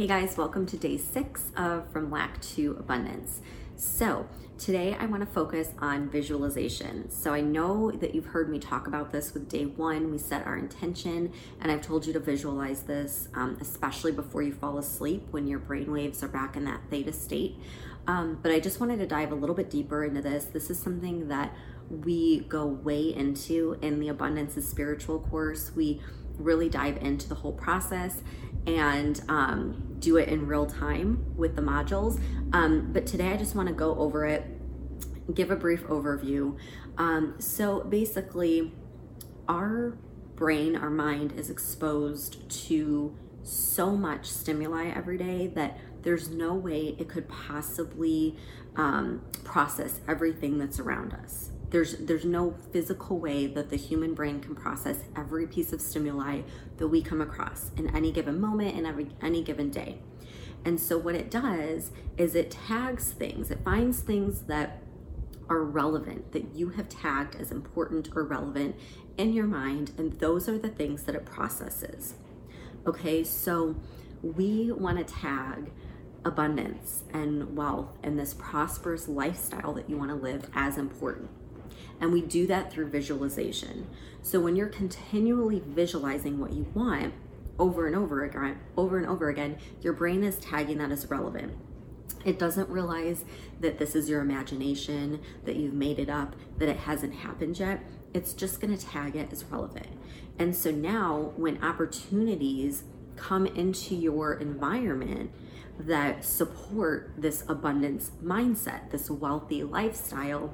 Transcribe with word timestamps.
Hey 0.00 0.06
guys, 0.06 0.38
welcome 0.38 0.64
to 0.64 0.78
day 0.78 0.96
six 0.96 1.50
of 1.58 1.92
From 1.92 2.10
Lack 2.10 2.40
to 2.54 2.74
Abundance. 2.80 3.42
So, 3.76 4.26
today 4.56 4.96
I 4.98 5.04
want 5.04 5.20
to 5.20 5.26
focus 5.26 5.74
on 5.78 6.08
visualization. 6.08 7.10
So, 7.10 7.34
I 7.34 7.42
know 7.42 7.90
that 7.90 8.14
you've 8.14 8.24
heard 8.24 8.48
me 8.48 8.58
talk 8.58 8.86
about 8.86 9.12
this 9.12 9.34
with 9.34 9.50
day 9.50 9.66
one. 9.66 10.10
We 10.10 10.16
set 10.16 10.46
our 10.46 10.56
intention, 10.56 11.34
and 11.60 11.70
I've 11.70 11.82
told 11.82 12.06
you 12.06 12.14
to 12.14 12.18
visualize 12.18 12.84
this, 12.84 13.28
um, 13.34 13.58
especially 13.60 14.12
before 14.12 14.40
you 14.40 14.54
fall 14.54 14.78
asleep 14.78 15.26
when 15.32 15.46
your 15.46 15.58
brain 15.58 15.92
waves 15.92 16.22
are 16.22 16.28
back 16.28 16.56
in 16.56 16.64
that 16.64 16.80
theta 16.88 17.12
state. 17.12 17.56
Um, 18.06 18.38
but 18.42 18.52
I 18.52 18.58
just 18.58 18.80
wanted 18.80 19.00
to 19.00 19.06
dive 19.06 19.32
a 19.32 19.34
little 19.34 19.54
bit 19.54 19.68
deeper 19.68 20.02
into 20.02 20.22
this. 20.22 20.46
This 20.46 20.70
is 20.70 20.78
something 20.78 21.28
that 21.28 21.54
we 21.90 22.40
go 22.48 22.64
way 22.64 23.14
into 23.14 23.76
in 23.82 24.00
the 24.00 24.08
Abundance 24.08 24.56
is 24.56 24.66
Spiritual 24.66 25.18
course. 25.18 25.72
We 25.76 26.00
really 26.38 26.68
dive 26.68 26.96
into 26.98 27.28
the 27.28 27.34
whole 27.34 27.52
process 27.52 28.22
and 28.66 29.20
um, 29.28 29.96
do 29.98 30.16
it 30.16 30.28
in 30.28 30.46
real 30.46 30.66
time 30.66 31.24
with 31.36 31.56
the 31.56 31.62
modules. 31.62 32.20
Um, 32.52 32.92
but 32.92 33.06
today 33.06 33.28
I 33.28 33.36
just 33.36 33.54
want 33.54 33.68
to 33.68 33.74
go 33.74 33.94
over 33.96 34.26
it, 34.26 34.44
give 35.34 35.50
a 35.50 35.56
brief 35.56 35.84
overview. 35.84 36.58
Um, 36.98 37.34
so 37.38 37.84
basically, 37.84 38.72
our 39.48 39.96
brain, 40.34 40.76
our 40.76 40.90
mind 40.90 41.32
is 41.32 41.50
exposed 41.50 42.48
to 42.66 43.16
so 43.42 43.96
much 43.96 44.26
stimuli 44.26 44.88
every 44.88 45.16
day 45.16 45.46
that 45.48 45.78
there's 46.02 46.30
no 46.30 46.54
way 46.54 46.96
it 46.98 47.08
could 47.08 47.28
possibly 47.28 48.36
um, 48.76 49.22
process 49.44 50.00
everything 50.08 50.58
that's 50.58 50.78
around 50.78 51.12
us 51.12 51.50
there's 51.70 51.96
there's 51.98 52.24
no 52.24 52.54
physical 52.72 53.18
way 53.18 53.46
that 53.46 53.70
the 53.70 53.76
human 53.76 54.14
brain 54.14 54.40
can 54.40 54.54
process 54.54 55.04
every 55.16 55.46
piece 55.46 55.72
of 55.72 55.80
stimuli 55.80 56.42
that 56.78 56.88
we 56.88 57.00
come 57.00 57.20
across 57.20 57.70
in 57.76 57.94
any 57.94 58.12
given 58.12 58.40
moment 58.40 58.76
in 58.76 58.84
every 58.84 59.08
any 59.22 59.42
given 59.42 59.70
day. 59.70 59.98
And 60.64 60.78
so 60.78 60.98
what 60.98 61.14
it 61.14 61.30
does 61.30 61.90
is 62.18 62.34
it 62.34 62.50
tags 62.50 63.12
things 63.12 63.50
it 63.50 63.64
finds 63.64 64.00
things 64.00 64.42
that 64.42 64.82
are 65.48 65.62
relevant 65.62 66.32
that 66.32 66.54
you 66.54 66.70
have 66.70 66.88
tagged 66.88 67.36
as 67.36 67.50
important 67.50 68.08
or 68.14 68.24
relevant 68.24 68.76
in 69.16 69.32
your 69.32 69.46
mind 69.46 69.92
and 69.96 70.12
those 70.14 70.48
are 70.48 70.58
the 70.58 70.68
things 70.68 71.04
that 71.04 71.14
it 71.14 71.24
processes. 71.24 72.14
Okay 72.86 73.22
so 73.22 73.76
we 74.22 74.72
want 74.72 74.98
to 74.98 75.04
tag 75.04 75.70
abundance 76.24 77.04
and 77.14 77.56
wealth 77.56 77.96
and 78.02 78.18
this 78.18 78.34
prosperous 78.34 79.08
lifestyle 79.08 79.72
that 79.72 79.88
you 79.88 79.96
want 79.96 80.10
to 80.10 80.16
live 80.16 80.50
as 80.52 80.76
important 80.76 81.30
and 82.00 82.12
we 82.12 82.22
do 82.22 82.46
that 82.46 82.72
through 82.72 82.88
visualization. 82.88 83.86
So 84.22 84.40
when 84.40 84.56
you're 84.56 84.68
continually 84.68 85.62
visualizing 85.66 86.38
what 86.38 86.52
you 86.52 86.66
want 86.74 87.14
over 87.58 87.86
and 87.86 87.94
over 87.94 88.24
again, 88.24 88.58
over 88.76 88.98
and 88.98 89.06
over 89.06 89.28
again, 89.28 89.58
your 89.82 89.92
brain 89.92 90.22
is 90.22 90.36
tagging 90.36 90.78
that 90.78 90.90
as 90.90 91.08
relevant. 91.10 91.52
It 92.24 92.38
doesn't 92.38 92.68
realize 92.68 93.24
that 93.60 93.78
this 93.78 93.94
is 93.94 94.08
your 94.08 94.20
imagination, 94.20 95.20
that 95.44 95.56
you've 95.56 95.74
made 95.74 95.98
it 95.98 96.10
up, 96.10 96.36
that 96.58 96.68
it 96.68 96.78
hasn't 96.78 97.14
happened 97.14 97.58
yet. 97.58 97.80
It's 98.12 98.32
just 98.32 98.60
going 98.60 98.76
to 98.76 98.86
tag 98.86 99.16
it 99.16 99.32
as 99.32 99.44
relevant. 99.44 99.86
And 100.38 100.54
so 100.54 100.70
now, 100.70 101.32
when 101.36 101.62
opportunities 101.62 102.84
come 103.16 103.46
into 103.46 103.94
your 103.94 104.34
environment 104.34 105.30
that 105.78 106.24
support 106.24 107.12
this 107.16 107.44
abundance 107.48 108.10
mindset, 108.22 108.90
this 108.90 109.10
wealthy 109.10 109.62
lifestyle, 109.62 110.52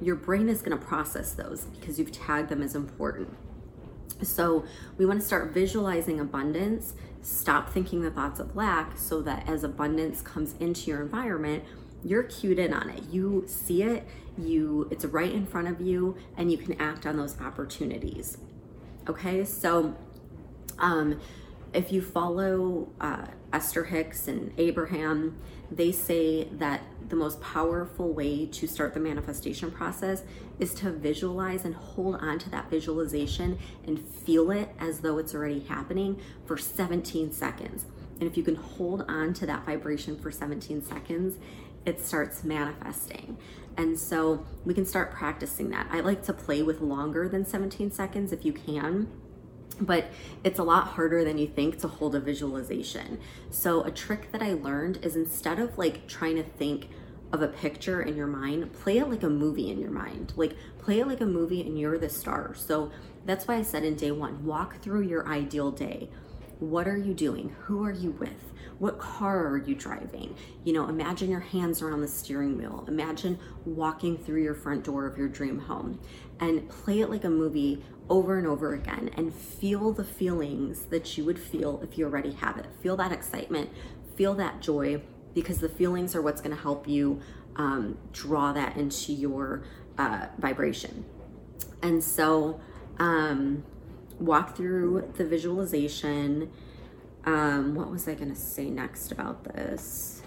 your 0.00 0.16
brain 0.16 0.48
is 0.48 0.62
going 0.62 0.78
to 0.78 0.84
process 0.84 1.32
those 1.32 1.64
because 1.64 1.98
you've 1.98 2.12
tagged 2.12 2.48
them 2.48 2.62
as 2.62 2.74
important. 2.74 3.28
So 4.22 4.64
we 4.96 5.06
want 5.06 5.20
to 5.20 5.26
start 5.26 5.52
visualizing 5.52 6.20
abundance, 6.20 6.94
stop 7.22 7.70
thinking 7.70 8.02
the 8.02 8.10
thoughts 8.10 8.40
of 8.40 8.54
lack 8.54 8.98
so 8.98 9.22
that 9.22 9.48
as 9.48 9.64
abundance 9.64 10.22
comes 10.22 10.54
into 10.60 10.90
your 10.90 11.02
environment, 11.02 11.64
you're 12.04 12.22
cued 12.24 12.58
in 12.58 12.72
on 12.72 12.90
it. 12.90 13.02
You 13.10 13.44
see 13.46 13.82
it, 13.82 14.06
you 14.36 14.88
it's 14.90 15.04
right 15.04 15.32
in 15.32 15.46
front 15.46 15.68
of 15.68 15.80
you 15.80 16.16
and 16.36 16.50
you 16.50 16.58
can 16.58 16.80
act 16.80 17.06
on 17.06 17.16
those 17.16 17.40
opportunities. 17.40 18.38
Okay? 19.08 19.44
So 19.44 19.96
um 20.78 21.20
if 21.74 21.92
you 21.92 22.00
follow 22.00 22.88
uh, 23.00 23.26
Esther 23.52 23.84
Hicks 23.84 24.28
and 24.28 24.52
Abraham, 24.58 25.38
they 25.70 25.92
say 25.92 26.44
that 26.44 26.82
the 27.08 27.16
most 27.16 27.40
powerful 27.40 28.12
way 28.12 28.46
to 28.46 28.66
start 28.66 28.94
the 28.94 29.00
manifestation 29.00 29.70
process 29.70 30.22
is 30.58 30.72
to 30.74 30.90
visualize 30.90 31.64
and 31.64 31.74
hold 31.74 32.16
on 32.16 32.38
to 32.38 32.50
that 32.50 32.70
visualization 32.70 33.58
and 33.86 33.98
feel 33.98 34.50
it 34.50 34.70
as 34.78 35.00
though 35.00 35.18
it's 35.18 35.34
already 35.34 35.60
happening 35.60 36.20
for 36.46 36.56
17 36.56 37.32
seconds. 37.32 37.86
And 38.20 38.30
if 38.30 38.36
you 38.36 38.42
can 38.42 38.54
hold 38.54 39.04
on 39.08 39.34
to 39.34 39.46
that 39.46 39.66
vibration 39.66 40.18
for 40.18 40.30
17 40.30 40.84
seconds, 40.84 41.36
it 41.84 42.00
starts 42.00 42.44
manifesting. 42.44 43.36
And 43.76 43.98
so 43.98 44.46
we 44.64 44.72
can 44.72 44.86
start 44.86 45.12
practicing 45.12 45.70
that. 45.70 45.88
I 45.90 46.00
like 46.00 46.22
to 46.24 46.32
play 46.32 46.62
with 46.62 46.80
longer 46.80 47.28
than 47.28 47.44
17 47.44 47.90
seconds 47.90 48.32
if 48.32 48.44
you 48.44 48.52
can 48.52 49.08
but 49.80 50.06
it's 50.44 50.58
a 50.58 50.62
lot 50.62 50.88
harder 50.88 51.24
than 51.24 51.38
you 51.38 51.46
think 51.46 51.78
to 51.78 51.88
hold 51.88 52.14
a 52.14 52.20
visualization. 52.20 53.18
So, 53.50 53.82
a 53.82 53.90
trick 53.90 54.30
that 54.32 54.42
I 54.42 54.52
learned 54.52 54.98
is 55.02 55.16
instead 55.16 55.58
of 55.58 55.76
like 55.76 56.06
trying 56.06 56.36
to 56.36 56.42
think 56.42 56.88
of 57.32 57.42
a 57.42 57.48
picture 57.48 58.00
in 58.00 58.16
your 58.16 58.28
mind, 58.28 58.72
play 58.72 58.98
it 58.98 59.08
like 59.08 59.24
a 59.24 59.28
movie 59.28 59.70
in 59.70 59.80
your 59.80 59.90
mind. 59.90 60.32
Like, 60.36 60.56
play 60.78 61.00
it 61.00 61.08
like 61.08 61.20
a 61.20 61.26
movie 61.26 61.62
and 61.62 61.78
you're 61.78 61.98
the 61.98 62.08
star. 62.08 62.54
So, 62.54 62.92
that's 63.26 63.48
why 63.48 63.56
I 63.56 63.62
said 63.62 63.84
in 63.84 63.96
day 63.96 64.10
one 64.10 64.44
walk 64.44 64.80
through 64.80 65.02
your 65.02 65.26
ideal 65.26 65.70
day. 65.70 66.08
What 66.60 66.86
are 66.86 66.96
you 66.96 67.14
doing? 67.14 67.54
Who 67.64 67.84
are 67.84 67.92
you 67.92 68.12
with? 68.12 68.52
What 68.78 68.98
car 68.98 69.46
are 69.46 69.58
you 69.58 69.74
driving? 69.74 70.36
You 70.64 70.72
know, 70.72 70.88
imagine 70.88 71.30
your 71.30 71.40
hands 71.40 71.82
are 71.82 71.92
on 71.92 72.00
the 72.00 72.08
steering 72.08 72.56
wheel. 72.58 72.84
Imagine 72.88 73.38
walking 73.64 74.16
through 74.16 74.42
your 74.42 74.54
front 74.54 74.84
door 74.84 75.06
of 75.06 75.16
your 75.16 75.28
dream 75.28 75.58
home 75.58 76.00
and 76.40 76.68
play 76.68 77.00
it 77.00 77.10
like 77.10 77.24
a 77.24 77.30
movie 77.30 77.84
over 78.08 78.38
and 78.38 78.46
over 78.46 78.74
again 78.74 79.10
and 79.16 79.34
feel 79.34 79.92
the 79.92 80.04
feelings 80.04 80.86
that 80.86 81.16
you 81.16 81.24
would 81.24 81.38
feel 81.38 81.80
if 81.82 81.96
you 81.96 82.04
already 82.04 82.32
have 82.32 82.56
it. 82.58 82.66
Feel 82.82 82.96
that 82.96 83.12
excitement, 83.12 83.70
feel 84.16 84.34
that 84.34 84.60
joy, 84.60 85.00
because 85.34 85.58
the 85.58 85.68
feelings 85.68 86.14
are 86.14 86.22
what's 86.22 86.40
going 86.40 86.54
to 86.54 86.62
help 86.62 86.86
you 86.88 87.20
um, 87.56 87.98
draw 88.12 88.52
that 88.52 88.76
into 88.76 89.12
your 89.12 89.64
uh, 89.98 90.26
vibration. 90.38 91.04
And 91.82 92.02
so, 92.02 92.60
um, 92.98 93.64
walk 94.18 94.56
through 94.56 95.12
the 95.16 95.24
visualization. 95.24 96.50
Um, 97.24 97.74
what 97.74 97.90
was 97.90 98.06
I 98.08 98.14
going 98.14 98.30
to 98.32 98.40
say 98.40 98.70
next 98.70 99.12
about 99.12 99.44
this? 99.44 100.22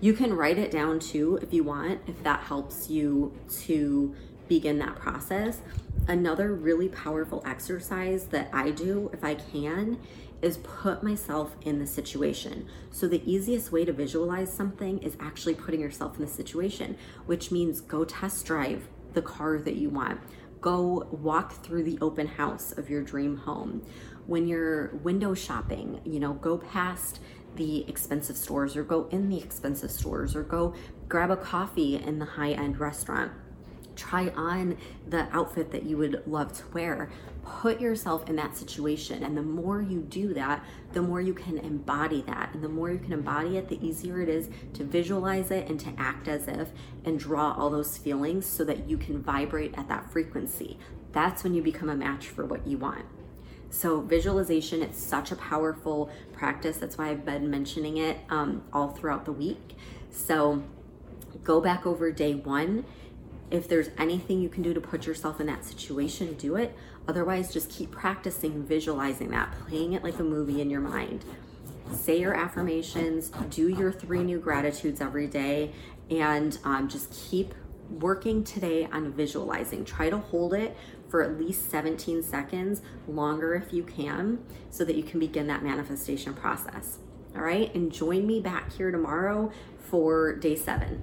You 0.00 0.12
can 0.12 0.34
write 0.34 0.58
it 0.58 0.70
down 0.70 0.98
too 0.98 1.38
if 1.40 1.52
you 1.52 1.64
want, 1.64 2.00
if 2.06 2.22
that 2.24 2.40
helps 2.40 2.90
you 2.90 3.32
to 3.62 4.14
begin 4.48 4.78
that 4.78 4.96
process. 4.96 5.60
Another 6.08 6.52
really 6.52 6.88
powerful 6.88 7.42
exercise 7.46 8.26
that 8.26 8.50
I 8.52 8.70
do, 8.70 9.10
if 9.12 9.24
I 9.24 9.36
can, 9.36 9.98
is 10.42 10.58
put 10.58 11.02
myself 11.02 11.56
in 11.62 11.78
the 11.78 11.86
situation. 11.86 12.68
So, 12.90 13.08
the 13.08 13.22
easiest 13.24 13.72
way 13.72 13.86
to 13.86 13.92
visualize 13.92 14.52
something 14.52 14.98
is 14.98 15.16
actually 15.18 15.54
putting 15.54 15.80
yourself 15.80 16.16
in 16.16 16.24
the 16.24 16.30
situation, 16.30 16.98
which 17.24 17.50
means 17.50 17.80
go 17.80 18.04
test 18.04 18.44
drive 18.44 18.86
the 19.14 19.22
car 19.22 19.58
that 19.58 19.76
you 19.76 19.88
want, 19.88 20.20
go 20.64 21.06
walk 21.10 21.62
through 21.62 21.82
the 21.82 21.98
open 22.00 22.26
house 22.26 22.72
of 22.72 22.88
your 22.88 23.02
dream 23.02 23.36
home. 23.36 23.82
When 24.26 24.48
you're 24.48 24.96
window 25.02 25.34
shopping, 25.34 26.00
you 26.06 26.18
know, 26.18 26.32
go 26.32 26.56
past 26.56 27.20
the 27.56 27.86
expensive 27.86 28.38
stores 28.38 28.74
or 28.74 28.82
go 28.82 29.06
in 29.10 29.28
the 29.28 29.36
expensive 29.36 29.90
stores 29.90 30.34
or 30.34 30.42
go 30.42 30.72
grab 31.06 31.30
a 31.30 31.36
coffee 31.36 31.96
in 31.96 32.18
the 32.18 32.24
high 32.24 32.52
end 32.52 32.80
restaurant 32.80 33.30
try 33.96 34.28
on 34.30 34.76
the 35.08 35.28
outfit 35.32 35.70
that 35.72 35.84
you 35.84 35.96
would 35.96 36.22
love 36.26 36.52
to 36.54 36.64
wear. 36.72 37.10
Put 37.44 37.80
yourself 37.80 38.28
in 38.28 38.36
that 38.36 38.56
situation. 38.56 39.22
And 39.22 39.36
the 39.36 39.42
more 39.42 39.82
you 39.82 40.00
do 40.00 40.32
that, 40.34 40.64
the 40.92 41.02
more 41.02 41.20
you 41.20 41.34
can 41.34 41.58
embody 41.58 42.22
that. 42.22 42.50
And 42.54 42.62
the 42.62 42.68
more 42.68 42.90
you 42.90 42.98
can 42.98 43.12
embody 43.12 43.56
it, 43.56 43.68
the 43.68 43.84
easier 43.86 44.20
it 44.20 44.28
is 44.28 44.48
to 44.74 44.84
visualize 44.84 45.50
it 45.50 45.68
and 45.68 45.78
to 45.80 45.92
act 45.98 46.28
as 46.28 46.48
if 46.48 46.70
and 47.04 47.18
draw 47.18 47.52
all 47.52 47.70
those 47.70 47.98
feelings 47.98 48.46
so 48.46 48.64
that 48.64 48.88
you 48.88 48.96
can 48.96 49.22
vibrate 49.22 49.76
at 49.76 49.88
that 49.88 50.10
frequency. 50.10 50.78
That's 51.12 51.44
when 51.44 51.54
you 51.54 51.62
become 51.62 51.88
a 51.88 51.96
match 51.96 52.28
for 52.28 52.44
what 52.44 52.66
you 52.66 52.78
want. 52.78 53.04
So, 53.70 54.00
visualization, 54.00 54.82
it's 54.82 55.02
such 55.02 55.32
a 55.32 55.36
powerful 55.36 56.08
practice. 56.32 56.76
That's 56.76 56.96
why 56.96 57.08
I've 57.08 57.24
been 57.24 57.50
mentioning 57.50 57.96
it 57.96 58.18
um, 58.30 58.62
all 58.72 58.90
throughout 58.90 59.24
the 59.24 59.32
week. 59.32 59.76
So, 60.10 60.62
go 61.42 61.60
back 61.60 61.84
over 61.84 62.12
day 62.12 62.34
one. 62.34 62.84
If 63.50 63.68
there's 63.68 63.90
anything 63.98 64.40
you 64.40 64.48
can 64.48 64.62
do 64.62 64.74
to 64.74 64.80
put 64.80 65.06
yourself 65.06 65.40
in 65.40 65.46
that 65.46 65.64
situation, 65.64 66.34
do 66.34 66.56
it. 66.56 66.76
Otherwise, 67.06 67.52
just 67.52 67.70
keep 67.70 67.90
practicing 67.90 68.64
visualizing 68.64 69.30
that, 69.30 69.52
playing 69.66 69.92
it 69.92 70.02
like 70.02 70.18
a 70.18 70.24
movie 70.24 70.60
in 70.60 70.70
your 70.70 70.80
mind. 70.80 71.24
Say 71.92 72.18
your 72.18 72.34
affirmations, 72.34 73.30
do 73.50 73.68
your 73.68 73.92
three 73.92 74.22
new 74.22 74.38
gratitudes 74.38 75.00
every 75.00 75.26
day, 75.26 75.72
and 76.10 76.58
um, 76.64 76.88
just 76.88 77.12
keep 77.12 77.54
working 77.90 78.42
today 78.42 78.86
on 78.86 79.12
visualizing. 79.12 79.84
Try 79.84 80.10
to 80.10 80.18
hold 80.18 80.54
it 80.54 80.76
for 81.08 81.22
at 81.22 81.38
least 81.38 81.70
17 81.70 82.22
seconds, 82.22 82.80
longer 83.06 83.54
if 83.54 83.72
you 83.72 83.84
can, 83.84 84.44
so 84.70 84.84
that 84.84 84.96
you 84.96 85.02
can 85.02 85.20
begin 85.20 85.46
that 85.46 85.62
manifestation 85.62 86.34
process. 86.34 86.98
All 87.36 87.42
right, 87.42 87.72
and 87.74 87.92
join 87.92 88.26
me 88.26 88.40
back 88.40 88.72
here 88.72 88.90
tomorrow 88.90 89.52
for 89.78 90.34
day 90.36 90.56
seven. 90.56 91.02